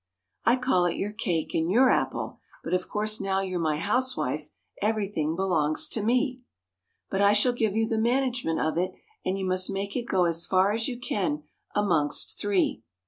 I 0.45 0.55
call 0.55 0.85
it 0.85 0.97
your 0.97 1.11
cake 1.13 1.53
and 1.53 1.69
your 1.69 1.91
apple, 1.91 2.39
but 2.63 2.73
of 2.73 2.89
course 2.89 3.21
now 3.21 3.41
you're 3.41 3.59
my 3.59 3.77
housewife 3.77 4.49
everything 4.81 5.35
belongs 5.35 5.87
to 5.89 6.01
me; 6.01 6.41
But 7.11 7.21
I 7.21 7.33
shall 7.33 7.53
give 7.53 7.75
you 7.75 7.87
the 7.87 7.99
management 7.99 8.59
of 8.59 8.79
it, 8.79 8.93
and 9.23 9.37
you 9.37 9.45
must 9.45 9.69
make 9.69 9.95
it 9.95 10.07
go 10.07 10.25
as 10.25 10.47
far 10.47 10.73
as 10.73 10.87
you 10.87 10.99
can 10.99 11.43
amongst 11.75 12.39
three. 12.41 12.81